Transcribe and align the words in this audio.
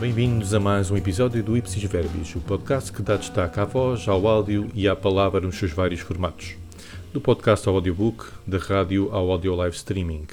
Bem-vindos 0.00 0.54
a 0.54 0.60
mais 0.60 0.92
um 0.92 0.96
episódio 0.96 1.42
do 1.42 1.56
Ipsis 1.56 1.82
Verbis, 1.82 2.32
o 2.36 2.40
podcast 2.40 2.92
que 2.92 3.02
dá 3.02 3.16
destaque 3.16 3.58
à 3.58 3.64
voz, 3.64 4.06
ao 4.06 4.28
áudio 4.28 4.70
e 4.72 4.86
à 4.86 4.94
palavra 4.94 5.40
nos 5.40 5.58
seus 5.58 5.72
vários 5.72 5.98
formatos. 5.98 6.54
Do 7.12 7.20
podcast 7.20 7.68
ao 7.68 7.74
audiobook, 7.74 8.24
da 8.46 8.58
rádio 8.58 9.08
ao 9.10 9.28
audio 9.32 9.56
live 9.56 9.74
streaming. 9.74 10.28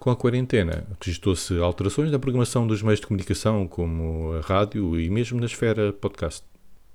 Com 0.00 0.10
a 0.10 0.16
quarentena, 0.16 0.84
registou-se 1.00 1.56
alterações 1.60 2.10
na 2.10 2.18
programação 2.18 2.66
dos 2.66 2.82
meios 2.82 2.98
de 2.98 3.06
comunicação, 3.06 3.68
como 3.68 4.32
a 4.32 4.40
rádio 4.40 4.98
e 4.98 5.08
mesmo 5.08 5.38
na 5.38 5.46
esfera 5.46 5.92
podcast. 5.92 6.42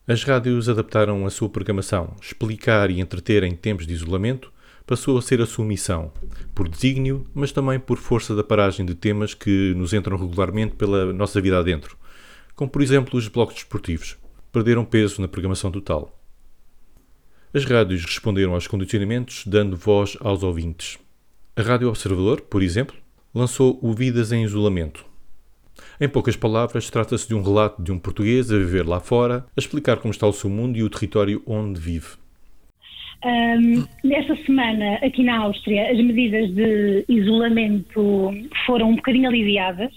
As 0.05 0.25
rádios 0.25 0.67
adaptaram 0.67 1.25
a 1.25 1.29
sua 1.29 1.47
programação. 1.47 2.13
Explicar 2.21 2.91
e 2.91 2.99
entreter 2.99 3.43
em 3.43 3.55
tempos 3.55 3.87
de 3.87 3.93
isolamento 3.93 4.51
passou 4.87 5.17
a 5.17 5.21
ser 5.21 5.41
a 5.41 5.45
sua 5.45 5.65
missão, 5.65 6.13
por 6.55 6.69
desígnio, 6.69 7.27
mas 7.35 7.51
também 7.51 7.77
por 7.77 7.97
força 7.97 8.33
da 8.33 8.43
paragem 8.43 8.85
de 8.85 8.95
temas 8.95 9.33
que 9.33 9.73
nos 9.75 9.93
entram 9.93 10.17
regularmente 10.17 10.75
pela 10.75 11.11
nossa 11.11 11.41
vida 11.41 11.59
adentro, 11.59 11.97
como 12.55 12.71
por 12.71 12.81
exemplo 12.81 13.19
os 13.19 13.27
blocos 13.27 13.55
desportivos. 13.55 14.17
Perderam 14.49 14.85
peso 14.85 15.21
na 15.21 15.27
programação 15.27 15.69
total. 15.69 16.17
As 17.53 17.65
rádios 17.65 18.05
responderam 18.05 18.53
aos 18.53 18.65
condicionamentos, 18.65 19.43
dando 19.45 19.75
voz 19.75 20.17
aos 20.21 20.41
ouvintes. 20.41 20.97
A 21.53 21.61
Rádio 21.61 21.89
Observador, 21.89 22.41
por 22.41 22.63
exemplo, 22.63 22.95
lançou 23.35 23.77
o 23.81 23.93
Vidas 23.93 24.31
em 24.31 24.43
Isolamento. 24.43 25.05
Em 25.99 26.07
poucas 26.07 26.37
palavras, 26.37 26.89
trata-se 26.89 27.27
de 27.27 27.35
um 27.35 27.41
relato 27.43 27.81
de 27.83 27.91
um 27.91 27.99
português 27.99 28.51
a 28.51 28.57
viver 28.57 28.87
lá 28.87 29.01
fora, 29.01 29.45
a 29.55 29.59
explicar 29.59 29.97
como 29.97 30.11
está 30.11 30.25
o 30.25 30.33
seu 30.33 30.49
mundo 30.49 30.77
e 30.77 30.83
o 30.83 30.89
território 30.89 31.43
onde 31.45 31.79
vive. 31.79 32.07
Um, 33.25 33.85
nesta 34.03 34.35
semana, 34.45 34.95
aqui 34.95 35.23
na 35.23 35.39
Áustria, 35.39 35.91
as 35.91 35.97
medidas 35.97 36.49
de 36.53 37.05
isolamento 37.09 38.31
foram 38.65 38.91
um 38.91 38.95
bocadinho 38.95 39.27
aliviadas. 39.27 39.91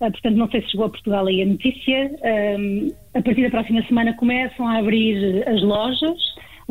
Uh, 0.00 0.10
portanto, 0.10 0.36
não 0.36 0.50
sei 0.50 0.62
se 0.62 0.70
chegou 0.70 0.86
a 0.86 0.90
Portugal 0.90 1.26
aí 1.26 1.42
a 1.42 1.46
notícia. 1.46 2.10
Um, 2.58 2.92
a 3.14 3.22
partir 3.22 3.42
da 3.42 3.50
próxima 3.50 3.82
semana 3.86 4.14
começam 4.14 4.66
a 4.66 4.78
abrir 4.78 5.42
as 5.48 5.62
lojas 5.62 6.18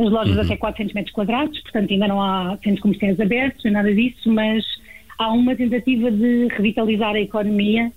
as 0.01 0.09
lojas 0.09 0.35
uhum. 0.35 0.43
até 0.43 0.55
400 0.55 0.93
metros 0.93 1.13
quadrados, 1.13 1.59
portanto 1.61 1.91
ainda 1.91 2.07
não 2.07 2.21
há 2.21 2.57
centros 2.63 2.79
comerciais 2.79 3.19
abertos, 3.19 3.63
nem 3.65 3.73
nada 3.73 3.93
disso, 3.93 4.31
mas 4.31 4.63
há 5.17 5.31
uma 5.31 5.55
tentativa 5.55 6.09
de 6.09 6.47
revitalizar 6.47 7.15
a 7.15 7.19
economia 7.19 7.91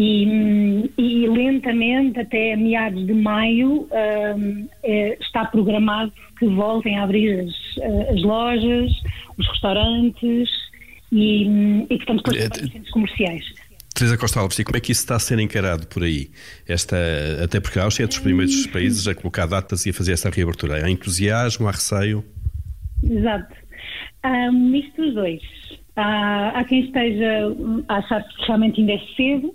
e, 0.00 0.92
e 0.96 1.26
lentamente, 1.26 2.20
até 2.20 2.54
meados 2.54 3.04
de 3.04 3.12
maio, 3.12 3.88
um, 3.90 4.68
é, 4.84 5.18
está 5.20 5.44
programado 5.46 6.12
que 6.38 6.46
voltem 6.46 6.96
a 6.96 7.02
abrir 7.02 7.40
as, 7.40 8.08
as 8.08 8.22
lojas, 8.22 8.92
os 9.36 9.48
restaurantes 9.48 10.48
e, 11.10 11.48
e 11.90 11.96
portanto, 11.96 12.28
os 12.28 12.36
centros 12.70 12.90
comerciais. 12.90 13.44
Teresa 13.92 14.16
Costa 14.16 14.38
Alves, 14.38 14.56
e 14.60 14.64
como 14.64 14.76
é 14.76 14.80
que 14.80 14.92
isso 14.92 15.00
está 15.00 15.16
a 15.16 15.18
ser 15.18 15.40
encarado 15.40 15.88
por 15.88 16.04
aí? 16.04 16.30
Esta, 16.68 16.96
até 17.42 17.58
porque 17.58 17.80
a 17.80 17.82
Áustria 17.82 18.04
é 18.04 18.06
dos 18.06 18.20
primeiros 18.20 18.68
países 18.68 19.08
a 19.08 19.16
colocar 19.16 19.46
datas 19.46 19.84
e 19.84 19.90
a 19.90 19.92
fazer 19.92 20.12
essa 20.12 20.30
reabertura. 20.30 20.76
Há 20.76 20.88
entusiasmo, 20.88 21.66
há 21.66 21.72
receio? 21.72 22.24
Exato. 23.02 23.52
Há 24.22 24.48
um 24.50 24.70
misto 24.70 25.02
dos 25.02 25.14
dois. 25.14 25.42
Há, 25.96 26.50
há 26.50 26.62
quem 26.62 26.84
esteja 26.84 27.52
a 27.88 27.96
achar 27.96 28.22
que 28.22 28.46
realmente 28.46 28.80
ainda 28.80 28.92
é 28.92 29.00
cedo. 29.16 29.52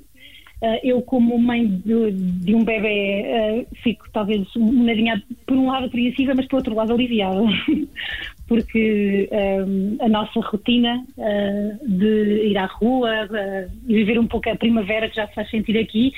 Uh, 0.64 0.80
eu, 0.81 1.02
como 1.02 1.38
mãe 1.38 1.67
de, 1.67 2.11
de 2.11 2.56
um 2.56 2.64
bebê, 2.64 3.25
uh, 3.67 3.75
fico 3.83 4.06
talvez 4.14 4.47
bocadinho, 4.56 5.22
por 5.45 5.58
um 5.58 5.67
lado 5.67 5.88
apreensiva, 5.88 6.33
mas 6.33 6.47
por 6.47 6.55
outro 6.55 6.73
lado 6.73 6.94
aliviada. 6.94 7.42
porque 8.47 9.30
um, 9.31 9.97
a 10.00 10.09
nossa 10.09 10.39
rotina 10.39 11.03
uh, 11.17 11.89
de 11.89 12.48
ir 12.49 12.58
à 12.58 12.65
rua 12.65 13.26
uh, 13.26 13.71
e 13.88 13.95
viver 13.95 14.20
um 14.20 14.27
pouco 14.27 14.49
a 14.49 14.55
primavera 14.55 15.10
que 15.10 15.15
já 15.15 15.27
se 15.27 15.33
faz 15.33 15.49
sentir 15.49 15.77
aqui, 15.77 16.14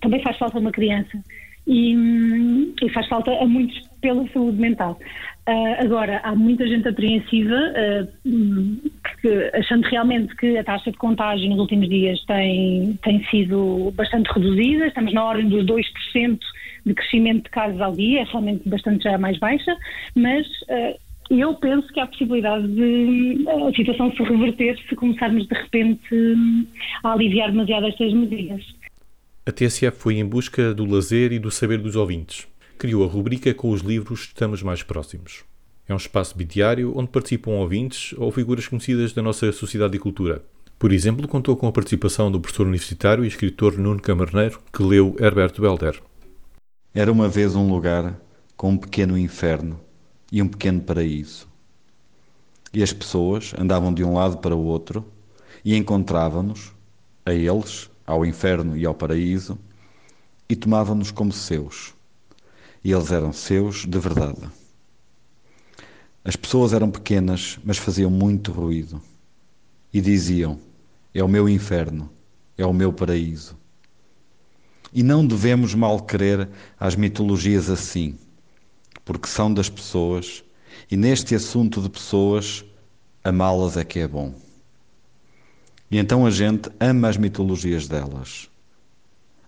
também 0.00 0.22
faz 0.22 0.36
falta 0.36 0.58
uma 0.58 0.72
criança. 0.72 1.18
E, 1.66 1.96
um, 1.96 2.74
e, 2.82 2.88
faz 2.90 3.06
falta 3.08 3.30
a 3.32 3.46
muitos 3.46 3.80
pela 4.00 4.26
saúde 4.28 4.58
mental. 4.58 4.98
Uh, 5.48 5.84
agora, 5.84 6.20
há 6.22 6.34
muita 6.34 6.66
gente 6.66 6.86
apreensiva, 6.88 7.56
achando 9.54 9.84
realmente 9.84 10.34
que 10.36 10.56
a 10.56 10.64
taxa 10.64 10.90
de 10.90 10.96
contágio 10.98 11.48
nos 11.48 11.58
últimos 11.58 11.88
dias 11.88 12.20
tem, 12.26 12.98
tem 13.02 13.24
sido 13.26 13.92
bastante 13.94 14.28
reduzida, 14.32 14.86
estamos 14.86 15.12
na 15.12 15.24
ordem 15.24 15.48
dos 15.48 15.64
2% 15.64 16.38
de 16.86 16.94
crescimento 16.94 17.44
de 17.44 17.50
casos 17.50 17.80
ao 17.80 17.92
dia, 17.92 18.20
é 18.20 18.24
realmente 18.24 18.68
bastante 18.68 19.04
já 19.04 19.18
mais 19.18 19.38
baixa, 19.38 19.76
mas 20.14 20.46
eu 21.30 21.54
penso 21.54 21.86
que 21.92 22.00
há 22.00 22.06
possibilidade 22.06 22.66
de 22.68 23.44
a 23.48 23.74
situação 23.74 24.10
se 24.12 24.22
reverter 24.22 24.78
se 24.88 24.96
começarmos 24.96 25.46
de 25.46 25.54
repente 25.54 26.08
a 27.04 27.12
aliviar 27.12 27.50
demasiado 27.50 27.86
estas 27.86 28.12
medidas. 28.12 28.64
A 29.46 29.52
TSF 29.52 29.98
foi 29.98 30.18
em 30.18 30.24
busca 30.24 30.74
do 30.74 30.84
lazer 30.84 31.32
e 31.32 31.38
do 31.38 31.50
saber 31.50 31.78
dos 31.78 31.96
ouvintes. 31.96 32.46
Criou 32.78 33.04
a 33.04 33.08
rubrica 33.08 33.52
com 33.54 33.70
os 33.70 33.80
livros 33.80 34.20
Estamos 34.20 34.62
Mais 34.62 34.82
Próximos. 34.82 35.47
É 35.88 35.94
um 35.94 35.96
espaço 35.96 36.36
bidiário 36.36 36.92
onde 36.94 37.08
participam 37.08 37.52
ouvintes 37.52 38.14
ou 38.18 38.30
figuras 38.30 38.68
conhecidas 38.68 39.14
da 39.14 39.22
nossa 39.22 39.50
sociedade 39.52 39.96
e 39.96 39.98
cultura. 39.98 40.44
Por 40.78 40.92
exemplo, 40.92 41.26
contou 41.26 41.56
com 41.56 41.66
a 41.66 41.72
participação 41.72 42.30
do 42.30 42.38
professor 42.38 42.66
universitário 42.66 43.24
e 43.24 43.28
escritor 43.28 43.78
Nuno 43.78 44.00
Camarneiro, 44.00 44.60
que 44.70 44.82
leu 44.82 45.16
Herbert 45.18 45.54
Welder. 45.58 46.02
Era 46.94 47.10
uma 47.10 47.26
vez 47.26 47.56
um 47.56 47.72
lugar 47.72 48.20
com 48.54 48.72
um 48.72 48.76
pequeno 48.76 49.16
inferno 49.16 49.80
e 50.30 50.42
um 50.42 50.48
pequeno 50.48 50.82
paraíso. 50.82 51.48
E 52.72 52.82
as 52.82 52.92
pessoas 52.92 53.54
andavam 53.58 53.92
de 53.92 54.04
um 54.04 54.12
lado 54.12 54.36
para 54.38 54.54
o 54.54 54.64
outro 54.64 55.02
e 55.64 55.74
encontravam-nos, 55.74 56.70
a 57.24 57.32
eles, 57.32 57.90
ao 58.06 58.26
inferno 58.26 58.76
e 58.76 58.84
ao 58.84 58.94
paraíso, 58.94 59.58
e 60.50 60.54
tomavam-nos 60.54 61.10
como 61.10 61.32
seus. 61.32 61.94
E 62.84 62.92
eles 62.92 63.10
eram 63.10 63.32
seus 63.32 63.86
de 63.86 63.98
verdade. 63.98 64.67
As 66.28 66.36
pessoas 66.36 66.72
eram 66.72 66.92
pequenas, 66.92 67.58
mas 67.64 67.76
faziam 67.76 68.10
muito 68.10 68.52
ruído. 68.52 69.02
E 69.92 70.00
diziam: 70.00 70.60
É 71.12 71.24
o 71.24 71.28
meu 71.28 71.48
inferno, 71.48 72.08
é 72.56 72.64
o 72.64 72.72
meu 72.72 72.92
paraíso. 72.92 73.56
E 74.92 75.02
não 75.02 75.26
devemos 75.26 75.74
mal 75.74 76.00
querer 76.00 76.48
às 76.78 76.94
mitologias 76.94 77.68
assim 77.68 78.16
porque 79.08 79.26
são 79.26 79.50
das 79.50 79.70
pessoas, 79.70 80.44
e 80.90 80.94
neste 80.94 81.34
assunto 81.34 81.80
de 81.80 81.88
pessoas, 81.88 82.62
amá-las 83.24 83.78
é 83.78 83.82
que 83.82 84.00
é 84.00 84.06
bom. 84.06 84.34
E 85.90 85.96
então 85.96 86.26
a 86.26 86.30
gente 86.30 86.68
ama 86.78 87.08
as 87.08 87.16
mitologias 87.16 87.88
delas. 87.88 88.50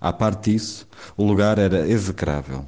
À 0.01 0.15
parte 0.15 0.53
disso, 0.53 0.89
o 1.15 1.23
lugar 1.23 1.59
era 1.59 1.87
execrável. 1.87 2.65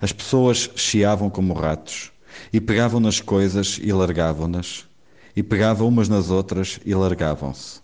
As 0.00 0.12
pessoas 0.12 0.70
chiavam 0.76 1.28
como 1.28 1.54
ratos, 1.54 2.12
e 2.52 2.60
pegavam 2.60 3.00
nas 3.00 3.20
coisas 3.20 3.78
e 3.82 3.92
largavam-nas, 3.92 4.86
e 5.34 5.42
pegavam 5.42 5.88
umas 5.88 6.08
nas 6.08 6.30
outras 6.30 6.80
e 6.84 6.94
largavam-se. 6.94 7.80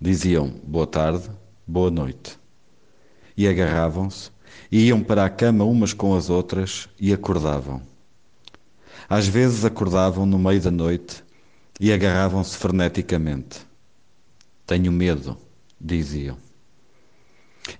Diziam 0.00 0.48
boa 0.64 0.86
tarde, 0.86 1.30
boa 1.66 1.90
noite. 1.90 2.38
E 3.36 3.46
agarravam-se 3.46 4.30
iam 4.70 5.02
para 5.02 5.24
a 5.24 5.30
cama 5.30 5.64
umas 5.64 5.92
com 5.92 6.14
as 6.14 6.28
outras 6.28 6.88
e 7.00 7.12
acordavam. 7.12 7.82
Às 9.08 9.26
vezes 9.26 9.64
acordavam 9.64 10.26
no 10.26 10.38
meio 10.38 10.60
da 10.60 10.70
noite 10.70 11.24
e 11.80 11.92
agarravam-se 11.92 12.56
freneticamente. 12.56 13.60
Tenho 14.66 14.92
medo, 14.92 15.36
diziam. 15.80 16.36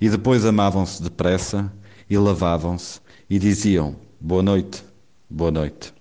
E 0.01 0.09
depois 0.09 0.45
amavam-se 0.45 1.03
depressa 1.03 1.71
e 2.09 2.17
lavavam-se 2.17 3.01
e 3.29 3.39
diziam 3.39 3.97
boa 4.21 4.43
noite, 4.43 4.83
boa 5.31 5.51
noite. 5.51 5.93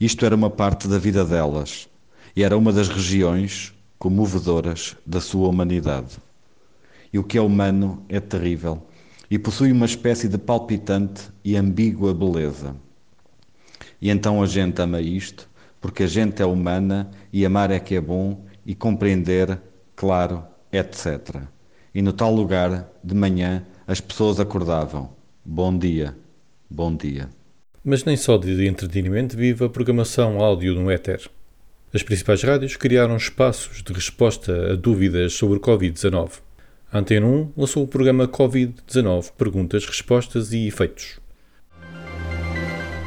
Isto 0.00 0.26
era 0.26 0.34
uma 0.34 0.50
parte 0.50 0.88
da 0.88 0.98
vida 0.98 1.24
delas 1.24 1.88
e 2.34 2.42
era 2.42 2.56
uma 2.56 2.72
das 2.72 2.88
regiões 2.88 3.72
comovedoras 3.98 4.96
da 5.06 5.20
sua 5.20 5.48
humanidade. 5.48 6.18
E 7.12 7.18
o 7.18 7.24
que 7.24 7.38
é 7.38 7.40
humano 7.40 8.04
é 8.08 8.18
terrível 8.18 8.82
e 9.30 9.38
possui 9.38 9.70
uma 9.70 9.86
espécie 9.86 10.28
de 10.28 10.38
palpitante 10.38 11.30
e 11.44 11.56
ambígua 11.56 12.12
beleza. 12.12 12.74
E 14.00 14.10
então 14.10 14.42
a 14.42 14.46
gente 14.46 14.80
ama 14.82 15.00
isto, 15.00 15.48
porque 15.80 16.02
a 16.02 16.08
gente 16.08 16.42
é 16.42 16.46
humana 16.46 17.10
e 17.32 17.46
amar 17.46 17.70
é 17.70 17.78
que 17.78 17.94
é 17.94 18.00
bom 18.00 18.44
e 18.66 18.74
compreender, 18.74 19.60
claro, 19.94 20.42
etc. 20.72 21.42
E 21.94 22.02
no 22.02 22.12
tal 22.12 22.34
lugar, 22.34 22.90
de 23.04 23.14
manhã, 23.14 23.64
as 23.86 24.00
pessoas 24.00 24.40
acordavam. 24.40 25.10
Bom 25.44 25.76
dia, 25.76 26.16
bom 26.68 26.94
dia. 26.94 27.28
Mas 27.82 28.04
nem 28.04 28.14
só 28.14 28.36
de 28.36 28.66
entretenimento 28.66 29.34
vive 29.34 29.64
a 29.64 29.68
programação 29.68 30.38
áudio 30.38 30.74
no 30.74 30.90
éter. 30.90 31.30
As 31.94 32.02
principais 32.02 32.42
rádios 32.42 32.76
criaram 32.76 33.16
espaços 33.16 33.82
de 33.82 33.92
resposta 33.92 34.72
a 34.72 34.76
dúvidas 34.76 35.32
sobre 35.32 35.56
o 35.56 35.60
Covid-19. 35.60 36.40
A 36.92 36.98
Antena 36.98 37.26
1 37.26 37.52
lançou 37.56 37.82
o 37.82 37.88
programa 37.88 38.28
Covid-19 38.28 39.32
Perguntas, 39.32 39.86
Respostas 39.86 40.52
e 40.52 40.66
Efeitos. 40.66 41.18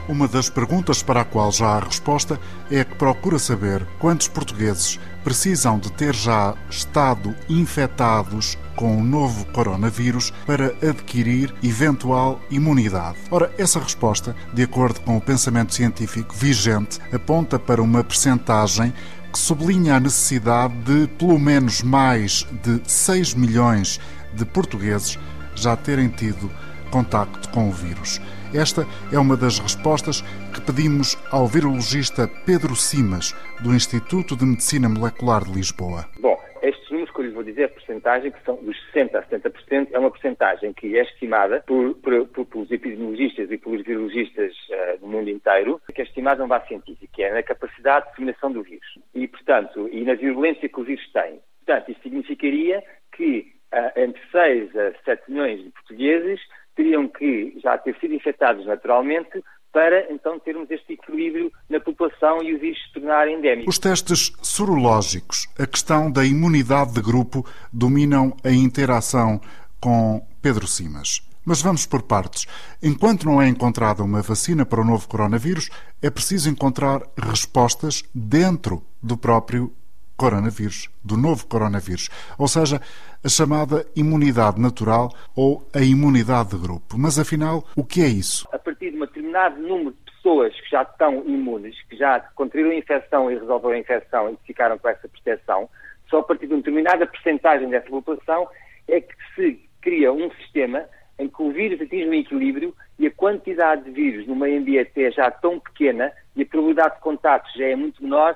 Uma 0.05 0.27
das 0.27 0.49
perguntas 0.49 1.01
para 1.01 1.21
a 1.21 1.25
qual 1.25 1.49
já 1.49 1.67
há 1.67 1.79
resposta 1.79 2.37
é 2.69 2.83
que 2.83 2.95
procura 2.95 3.39
saber 3.39 3.87
quantos 3.99 4.27
portugueses 4.27 4.99
precisam 5.23 5.79
de 5.79 5.89
ter 5.93 6.13
já 6.13 6.53
estado 6.69 7.33
infectados 7.47 8.57
com 8.75 8.97
o 8.97 9.03
novo 9.03 9.45
coronavírus 9.53 10.33
para 10.45 10.75
adquirir 10.87 11.55
eventual 11.63 12.41
imunidade. 12.51 13.17
Ora, 13.31 13.49
essa 13.57 13.79
resposta, 13.79 14.35
de 14.53 14.63
acordo 14.63 14.99
com 14.99 15.15
o 15.15 15.21
pensamento 15.21 15.73
científico 15.73 16.35
vigente, 16.35 16.99
aponta 17.13 17.57
para 17.57 17.81
uma 17.81 18.03
percentagem 18.03 18.93
que 19.31 19.39
sublinha 19.39 19.95
a 19.95 19.99
necessidade 20.01 20.73
de 20.83 21.07
pelo 21.07 21.39
menos 21.39 21.81
mais 21.81 22.45
de 22.61 22.81
6 22.85 23.35
milhões 23.35 24.01
de 24.33 24.43
portugueses 24.43 25.17
já 25.55 25.77
terem 25.77 26.09
tido 26.09 26.51
contacto 26.93 27.49
com 27.49 27.69
o 27.69 27.71
vírus. 27.71 28.21
Esta 28.53 28.85
é 29.11 29.17
uma 29.17 29.35
das 29.35 29.57
respostas 29.57 30.21
que 30.53 30.61
pedimos 30.61 31.17
ao 31.31 31.47
virologista 31.47 32.29
Pedro 32.45 32.75
Simas, 32.75 33.33
do 33.63 33.73
Instituto 33.73 34.37
de 34.37 34.45
Medicina 34.45 34.87
Molecular 34.87 35.43
de 35.43 35.51
Lisboa. 35.53 36.05
Bom, 36.19 36.37
estes 36.61 36.87
números 36.91 37.09
que 37.09 37.19
eu 37.19 37.25
lhes 37.25 37.33
vou 37.33 37.43
dizer, 37.43 37.63
a 37.63 37.69
porcentagem, 37.69 38.31
que 38.31 38.43
são 38.45 38.57
dos 38.57 38.77
60% 38.93 39.15
a 39.15 39.23
70%, 39.23 39.87
é 39.91 39.97
uma 39.97 40.11
porcentagem 40.11 40.71
que 40.71 40.95
é 40.95 41.01
estimada 41.01 41.63
por, 41.65 41.95
por, 41.95 42.27
por, 42.27 42.45
pelos 42.45 42.69
epidemiologistas 42.69 43.49
e 43.49 43.57
pelos 43.57 43.83
virologistas 43.83 44.53
uh, 44.69 44.99
do 44.99 45.07
mundo 45.07 45.31
inteiro, 45.31 45.81
que 45.91 45.99
é 45.99 46.05
estimada 46.05 46.43
numa 46.43 46.59
base 46.59 46.67
científica, 46.67 47.11
que 47.11 47.23
é 47.23 47.33
na 47.33 47.41
capacidade 47.41 48.05
de 48.05 48.11
disseminação 48.11 48.51
do 48.51 48.61
vírus. 48.61 48.99
E, 49.15 49.27
portanto, 49.27 49.89
e 49.91 50.03
na 50.03 50.13
virulência 50.13 50.69
que 50.69 50.79
o 50.79 50.83
vírus 50.83 51.11
tem. 51.11 51.39
Portanto, 51.65 51.89
isto 51.89 52.03
significaria 52.03 52.83
que 53.11 53.51
uh, 53.73 53.99
entre 53.99 54.21
6 54.31 54.77
a 54.77 54.93
7 55.03 55.31
milhões 55.31 55.63
de 55.63 55.71
portugueses 55.71 56.39
teriam 56.75 57.07
que 57.07 57.57
já 57.61 57.77
ter 57.77 57.95
sido 57.99 58.13
infectados 58.13 58.65
naturalmente 58.65 59.43
para 59.71 60.11
então 60.11 60.39
termos 60.39 60.69
este 60.69 60.93
equilíbrio 60.93 61.51
na 61.67 61.79
população 61.79 62.43
e 62.43 62.53
o 62.53 62.59
vírus 62.59 62.79
se 62.83 62.93
tornar 62.93 63.27
endémico. 63.27 63.69
Os 63.69 63.79
testes 63.79 64.31
sorológicos, 64.41 65.47
a 65.57 65.65
questão 65.65 66.11
da 66.11 66.23
imunidade 66.23 66.93
de 66.93 67.01
grupo, 67.01 67.43
dominam 67.71 68.37
a 68.43 68.51
interação 68.51 69.41
com 69.81 70.25
Pedro 70.41 70.67
Simas. 70.67 71.27
Mas 71.43 71.61
vamos 71.61 71.85
por 71.85 72.03
partes. 72.03 72.45
Enquanto 72.81 73.25
não 73.25 73.41
é 73.41 73.47
encontrada 73.47 74.03
uma 74.03 74.21
vacina 74.21 74.65
para 74.65 74.79
o 74.79 74.85
novo 74.85 75.07
coronavírus, 75.09 75.69
é 76.01 76.09
preciso 76.09 76.49
encontrar 76.49 77.01
respostas 77.17 78.03
dentro 78.13 78.81
do 79.01 79.17
próprio 79.17 79.73
coronavírus, 80.15 80.89
do 81.03 81.17
novo 81.17 81.45
coronavírus, 81.47 82.09
ou 82.37 82.47
seja, 82.47 82.79
a 83.23 83.29
chamada 83.29 83.85
imunidade 83.95 84.59
natural 84.59 85.09
ou 85.35 85.65
a 85.73 85.79
imunidade 85.79 86.49
de 86.49 86.57
grupo. 86.57 86.97
Mas 86.97 87.17
afinal, 87.17 87.63
o 87.75 87.83
que 87.83 88.01
é 88.01 88.07
isso? 88.07 88.47
A 88.51 88.59
partir 88.59 88.91
de 88.91 88.97
um 88.97 89.01
determinado 89.01 89.61
número 89.61 89.91
de 89.91 90.11
pessoas 90.11 90.53
que 90.59 90.69
já 90.69 90.81
estão 90.83 91.23
imunes, 91.25 91.75
que 91.89 91.95
já 91.95 92.19
contraíram 92.35 92.71
a 92.71 92.75
infecção 92.75 93.31
e 93.31 93.35
resolveram 93.35 93.75
a 93.75 93.79
infecção 93.79 94.29
e 94.29 94.37
ficaram 94.45 94.77
com 94.77 94.89
essa 94.89 95.07
proteção, 95.07 95.69
só 96.09 96.19
a 96.19 96.23
partir 96.23 96.47
de 96.47 96.53
uma 96.53 96.59
determinada 96.59 97.05
percentagem 97.07 97.69
dessa 97.69 97.89
população 97.89 98.47
é 98.87 98.99
que 98.99 99.15
se 99.35 99.69
cria 99.81 100.11
um 100.11 100.29
sistema 100.31 100.85
em 101.17 101.29
que 101.29 101.41
o 101.41 101.51
vírus 101.51 101.79
atinge 101.79 102.09
um 102.09 102.13
equilíbrio 102.13 102.75
e 102.99 103.07
a 103.07 103.11
quantidade 103.11 103.83
de 103.83 103.91
vírus 103.91 104.27
no 104.27 104.35
meio 104.35 104.59
ambiente 104.59 104.91
é 105.01 105.11
já 105.11 105.31
tão 105.31 105.59
pequena 105.59 106.11
e 106.35 106.41
a 106.41 106.45
probabilidade 106.45 106.95
de 106.95 107.01
contatos 107.01 107.53
já 107.53 107.65
é 107.65 107.75
muito 107.75 108.03
menor 108.03 108.35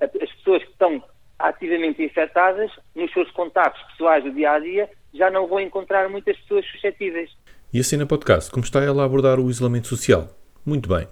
as 0.00 0.30
pessoas 0.34 0.62
que 0.64 0.70
estão 0.70 1.02
ativamente 1.42 2.02
infectadas, 2.02 2.70
nos 2.94 3.12
seus 3.12 3.30
contatos 3.32 3.82
pessoais 3.90 4.22
do 4.22 4.32
dia 4.32 4.52
a 4.52 4.58
dia, 4.58 4.88
já 5.12 5.30
não 5.30 5.46
vão 5.46 5.60
encontrar 5.60 6.08
muitas 6.08 6.36
pessoas 6.38 6.64
suscetíveis. 6.66 7.30
E 7.72 7.80
assim 7.80 7.96
na 7.96 8.06
podcast, 8.06 8.50
como 8.50 8.64
está 8.64 8.82
ela 8.82 9.02
a 9.02 9.06
abordar 9.06 9.40
o 9.40 9.50
isolamento 9.50 9.88
social? 9.88 10.28
Muito 10.64 10.88
bem. 10.88 11.08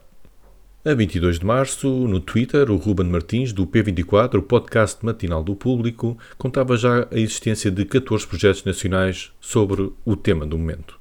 A 0.84 0.94
22 0.94 1.38
de 1.38 1.44
março, 1.44 1.88
no 1.88 2.20
Twitter, 2.20 2.70
o 2.70 2.76
Ruben 2.76 3.06
Martins, 3.06 3.52
do 3.52 3.66
P24, 3.66 4.36
o 4.36 4.42
podcast 4.42 5.04
matinal 5.04 5.42
do 5.42 5.54
público, 5.54 6.16
contava 6.38 6.76
já 6.76 7.06
a 7.10 7.18
existência 7.18 7.70
de 7.70 7.84
14 7.84 8.26
projetos 8.26 8.64
nacionais 8.64 9.32
sobre 9.40 9.92
o 10.04 10.16
tema 10.16 10.46
do 10.46 10.56
momento. 10.56 10.99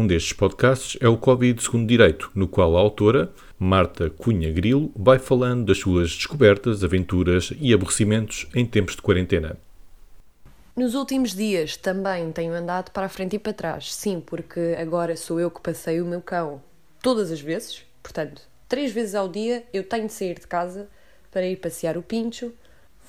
Um 0.00 0.06
destes 0.06 0.32
podcasts 0.32 0.96
é 0.98 1.06
o 1.06 1.18
Covid 1.18 1.62
segundo 1.62 1.86
Direito, 1.86 2.30
no 2.34 2.48
qual 2.48 2.74
a 2.74 2.80
autora, 2.80 3.30
Marta 3.58 4.08
Cunha 4.08 4.50
Grilo, 4.50 4.90
vai 4.96 5.18
falando 5.18 5.66
das 5.66 5.76
suas 5.76 6.08
descobertas, 6.08 6.82
aventuras 6.82 7.52
e 7.60 7.74
aborrecimentos 7.74 8.48
em 8.54 8.64
tempos 8.64 8.96
de 8.96 9.02
quarentena. 9.02 9.58
Nos 10.74 10.94
últimos 10.94 11.34
dias 11.34 11.76
também 11.76 12.32
tenho 12.32 12.54
andado 12.54 12.92
para 12.92 13.04
a 13.04 13.08
frente 13.10 13.36
e 13.36 13.38
para 13.38 13.52
trás, 13.52 13.92
sim, 13.94 14.22
porque 14.24 14.74
agora 14.80 15.14
sou 15.18 15.38
eu 15.38 15.50
que 15.50 15.60
passei 15.60 16.00
o 16.00 16.06
meu 16.06 16.22
cão 16.22 16.62
todas 17.02 17.30
as 17.30 17.42
vezes, 17.42 17.84
portanto, 18.02 18.40
três 18.70 18.90
vezes 18.92 19.14
ao 19.14 19.28
dia 19.28 19.64
eu 19.70 19.84
tenho 19.84 20.06
de 20.06 20.14
sair 20.14 20.40
de 20.40 20.46
casa 20.46 20.88
para 21.30 21.46
ir 21.46 21.56
passear 21.56 21.98
o 21.98 22.02
pincho. 22.02 22.54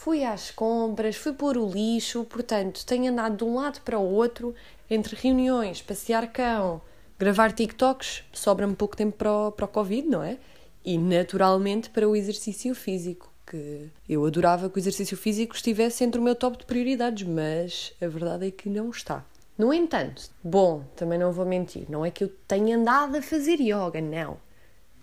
Fui 0.03 0.25
às 0.25 0.50
compras, 0.50 1.15
fui 1.15 1.31
pôr 1.31 1.56
o 1.59 1.69
lixo, 1.69 2.24
portanto, 2.24 2.83
tenho 2.88 3.12
andado 3.12 3.38
de 3.38 3.44
um 3.44 3.53
lado 3.53 3.81
para 3.81 4.00
o 4.00 4.03
outro 4.03 4.56
entre 4.89 5.15
reuniões, 5.15 5.80
passear 5.80 6.25
cão, 6.33 6.81
gravar 7.19 7.51
TikToks, 7.51 8.24
sobra-me 8.33 8.75
pouco 8.75 8.98
tempo 8.98 9.15
para 9.15 9.31
o, 9.31 9.51
para 9.51 9.65
o 9.65 9.68
Covid, 9.68 10.07
não 10.07 10.24
é? 10.24 10.39
E 10.83 10.98
naturalmente 10.98 11.92
para 11.92 12.09
o 12.09 12.15
exercício 12.15 12.74
físico, 12.74 13.31
que 13.45 13.92
eu 14.09 14.25
adorava 14.25 14.71
que 14.71 14.77
o 14.77 14.80
exercício 14.80 15.15
físico 15.15 15.53
estivesse 15.53 16.03
entre 16.03 16.19
o 16.19 16.24
meu 16.24 16.33
top 16.33 16.57
de 16.57 16.65
prioridades, 16.65 17.27
mas 17.27 17.94
a 18.01 18.07
verdade 18.07 18.48
é 18.48 18.50
que 18.50 18.69
não 18.69 18.89
está. 18.89 19.24
No 19.56 19.71
entanto, 19.71 20.31
bom, 20.44 20.83
também 20.95 21.19
não 21.19 21.31
vou 21.31 21.45
mentir, 21.45 21.86
não 21.88 22.03
é 22.03 22.09
que 22.09 22.24
eu 22.24 22.31
tenha 22.48 22.75
andado 22.75 23.18
a 23.18 23.21
fazer 23.21 23.59
yoga, 23.59 24.01
não. 24.01 24.39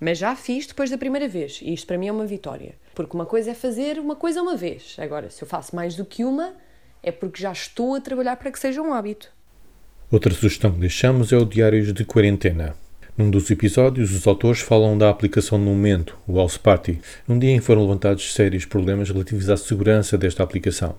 Mas 0.00 0.18
já 0.18 0.36
fiz 0.36 0.66
depois 0.66 0.90
da 0.90 0.98
primeira 0.98 1.26
vez, 1.26 1.60
e 1.60 1.72
isto 1.72 1.86
para 1.86 1.98
mim 1.98 2.06
é 2.06 2.12
uma 2.12 2.26
vitória. 2.26 2.76
Porque 2.94 3.16
uma 3.16 3.26
coisa 3.26 3.50
é 3.50 3.54
fazer 3.54 3.98
uma 3.98 4.14
coisa 4.14 4.40
uma 4.40 4.56
vez. 4.56 4.96
Agora, 4.98 5.28
se 5.28 5.42
eu 5.42 5.48
faço 5.48 5.74
mais 5.74 5.96
do 5.96 6.04
que 6.04 6.24
uma, 6.24 6.54
é 7.02 7.10
porque 7.10 7.42
já 7.42 7.50
estou 7.50 7.96
a 7.96 8.00
trabalhar 8.00 8.36
para 8.36 8.52
que 8.52 8.60
seja 8.60 8.80
um 8.80 8.92
hábito. 8.92 9.32
Outra 10.10 10.32
sugestão 10.32 10.72
que 10.72 10.78
deixamos 10.78 11.32
é 11.32 11.36
o 11.36 11.44
Diários 11.44 11.92
de 11.92 12.04
Quarentena. 12.04 12.76
Num 13.16 13.28
dos 13.28 13.50
episódios, 13.50 14.12
os 14.12 14.24
autores 14.28 14.60
falam 14.60 14.96
da 14.96 15.10
aplicação 15.10 15.58
no 15.58 15.64
momento, 15.64 16.16
o 16.28 16.36
House 16.36 16.56
Party, 16.56 17.00
num 17.26 17.36
dia 17.36 17.50
em 17.50 17.58
que 17.58 17.64
foram 17.64 17.82
levantados 17.82 18.32
sérios 18.32 18.64
problemas 18.64 19.10
relativos 19.10 19.50
à 19.50 19.56
segurança 19.56 20.16
desta 20.16 20.44
aplicação. 20.44 20.96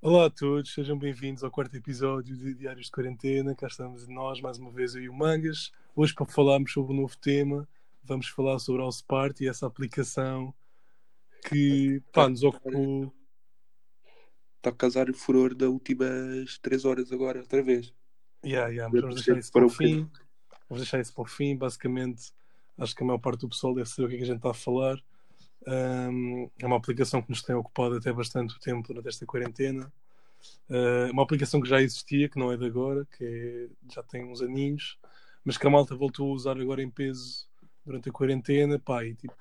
Olá 0.00 0.26
a 0.26 0.30
todos, 0.30 0.74
sejam 0.74 0.98
bem-vindos 0.98 1.44
ao 1.44 1.50
quarto 1.52 1.76
episódio 1.76 2.36
de 2.36 2.54
Diários 2.54 2.86
de 2.86 2.90
Quarentena. 2.90 3.54
Cá 3.54 3.68
estamos 3.68 4.08
nós, 4.08 4.40
mais 4.40 4.58
uma 4.58 4.72
vez, 4.72 4.96
eu 4.96 5.02
e 5.02 5.08
o 5.08 5.14
Mangas. 5.14 5.70
Hoje, 5.94 6.12
para 6.12 6.26
falarmos 6.26 6.72
sobre 6.72 6.92
um 6.92 7.02
novo 7.02 7.16
tema, 7.16 7.68
vamos 8.04 8.28
falar 8.28 8.58
sobre 8.58 8.82
a 8.82 8.84
House 8.84 9.02
Party, 9.02 9.48
essa 9.48 9.66
aplicação 9.66 10.54
que 11.48 12.02
pá, 12.12 12.28
nos 12.28 12.42
ocupou. 12.42 13.12
Está 14.56 14.70
a 14.70 14.72
causar 14.72 15.10
o 15.10 15.14
furor 15.14 15.54
das 15.54 15.68
últimas 15.68 16.58
três 16.58 16.84
horas 16.84 17.10
agora, 17.10 17.40
outra 17.40 17.62
vez. 17.62 17.92
Yeah, 18.44 18.68
yeah, 18.68 18.92
mas 18.92 19.00
vamos 19.00 19.16
deixar 19.16 19.38
isso 19.38 19.52
para 19.52 19.66
o 19.66 19.68
fim. 19.68 20.08
Vamos 20.68 20.82
deixar 20.82 21.00
isso 21.00 21.12
para 21.12 21.22
o 21.22 21.26
fim. 21.26 21.56
Basicamente, 21.56 22.32
acho 22.78 22.94
que 22.94 23.02
a 23.02 23.06
maior 23.06 23.18
parte 23.18 23.40
do 23.40 23.48
pessoal 23.48 23.74
deve 23.74 23.88
saber 23.88 24.06
o 24.06 24.08
que, 24.08 24.14
é 24.14 24.18
que 24.18 24.24
a 24.24 24.26
gente 24.26 24.36
está 24.36 24.50
a 24.50 24.54
falar. 24.54 25.02
Um, 25.66 26.50
é 26.60 26.66
uma 26.66 26.76
aplicação 26.76 27.22
que 27.22 27.30
nos 27.30 27.42
tem 27.42 27.54
ocupado 27.54 27.96
até 27.96 28.12
bastante 28.12 28.58
tempo 28.60 28.88
durante 28.88 29.08
esta 29.08 29.26
quarentena. 29.26 29.92
Uh, 30.68 31.10
uma 31.12 31.22
aplicação 31.22 31.60
que 31.60 31.68
já 31.68 31.80
existia, 31.80 32.28
que 32.28 32.38
não 32.38 32.52
é 32.52 32.56
de 32.56 32.64
agora, 32.64 33.06
que 33.16 33.24
é, 33.24 33.92
já 33.92 34.02
tem 34.02 34.24
uns 34.24 34.42
aninhos, 34.42 34.98
mas 35.44 35.56
que 35.56 35.66
a 35.66 35.70
malta 35.70 35.94
voltou 35.94 36.30
a 36.30 36.34
usar 36.34 36.58
agora 36.60 36.82
em 36.82 36.90
peso 36.90 37.46
durante 37.84 38.08
a 38.08 38.12
quarentena. 38.12 38.78
Pá, 38.78 39.04
e 39.04 39.14
tipo, 39.14 39.34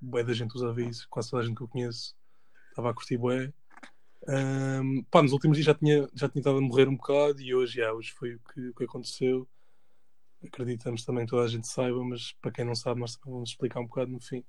bué 0.00 0.22
da 0.22 0.32
gente 0.32 0.54
usava 0.54 0.80
isso, 0.82 1.06
quase 1.10 1.30
toda 1.30 1.42
a 1.42 1.46
gente 1.46 1.56
que 1.56 1.62
eu 1.62 1.68
conheço 1.68 2.14
estava 2.70 2.90
a 2.90 2.94
curtir 2.94 3.16
bué. 3.16 3.52
Um, 4.28 5.02
pá, 5.10 5.22
nos 5.22 5.32
últimos 5.32 5.56
dias 5.56 5.66
já 5.66 5.74
tinha, 5.74 6.08
já 6.14 6.28
tinha 6.28 6.40
estado 6.40 6.58
a 6.58 6.60
morrer 6.60 6.88
um 6.88 6.96
bocado 6.96 7.40
e 7.40 7.54
hoje, 7.54 7.76
já, 7.76 7.92
hoje 7.92 8.12
foi 8.12 8.34
o 8.34 8.40
que, 8.52 8.68
o 8.68 8.74
que 8.74 8.84
aconteceu. 8.84 9.46
Acreditamos 10.44 11.04
também 11.04 11.24
que 11.24 11.30
toda 11.30 11.44
a 11.44 11.48
gente 11.48 11.66
saiba, 11.66 12.02
mas 12.04 12.32
para 12.40 12.52
quem 12.52 12.64
não 12.64 12.74
sabe, 12.74 13.00
nós 13.00 13.18
vamos 13.24 13.50
explicar 13.50 13.80
um 13.80 13.86
bocado 13.86 14.10
no 14.10 14.20
fim. 14.20 14.44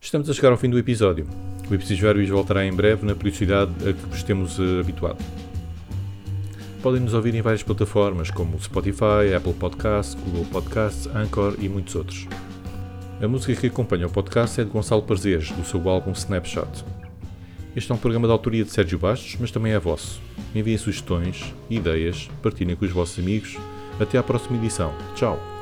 Estamos 0.00 0.28
a 0.28 0.34
chegar 0.34 0.50
ao 0.50 0.58
fim 0.58 0.68
do 0.68 0.78
episódio. 0.78 1.26
O 1.68 1.74
episódio 1.74 2.26
voltará 2.28 2.64
em 2.64 2.72
breve 2.72 3.06
na 3.06 3.14
periodicidade 3.14 3.72
a 3.88 3.92
que 3.92 4.06
vos 4.06 4.22
temos 4.22 4.58
uh, 4.58 4.80
habituado. 4.80 5.18
Podem 6.84 7.00
nos 7.00 7.14
ouvir 7.14 7.34
em 7.34 7.40
várias 7.40 7.62
plataformas 7.62 8.30
como 8.30 8.60
Spotify, 8.60 9.32
Apple 9.34 9.54
Podcasts, 9.54 10.14
Google 10.22 10.44
Podcasts, 10.44 11.06
Anchor 11.16 11.56
e 11.58 11.66
muitos 11.66 11.94
outros. 11.94 12.28
A 13.22 13.26
música 13.26 13.58
que 13.58 13.68
acompanha 13.68 14.06
o 14.06 14.10
podcast 14.10 14.60
é 14.60 14.64
de 14.64 14.70
Gonçalo 14.70 15.00
Parzeres, 15.00 15.50
do 15.52 15.64
seu 15.64 15.88
álbum 15.88 16.12
Snapshot. 16.12 16.84
Este 17.74 17.90
é 17.90 17.94
um 17.94 17.98
programa 17.98 18.26
de 18.26 18.32
autoria 18.32 18.64
de 18.64 18.70
Sérgio 18.70 18.98
Bastos, 18.98 19.38
mas 19.40 19.50
também 19.50 19.72
é 19.72 19.78
vosso. 19.78 20.20
Enviem 20.54 20.76
sugestões, 20.76 21.54
ideias, 21.70 22.28
partilhem 22.42 22.76
com 22.76 22.84
os 22.84 22.92
vossos 22.92 23.18
amigos. 23.18 23.56
Até 23.98 24.18
à 24.18 24.22
próxima 24.22 24.58
edição. 24.58 24.92
Tchau! 25.14 25.53